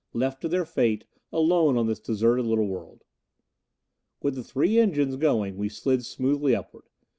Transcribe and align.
Left 0.13 0.41
to 0.41 0.47
their 0.47 0.65
fate, 0.65 1.05
alone 1.31 1.77
on 1.77 1.85
this 1.85 1.99
deserted 1.99 2.47
little 2.47 2.65
world. 2.67 3.03
With 4.23 4.33
the 4.33 4.43
three 4.43 4.79
engines 4.79 5.15
going 5.15 5.57
we 5.57 5.69
slid 5.69 6.03
smoothly 6.05 6.55
upward. 6.55 6.85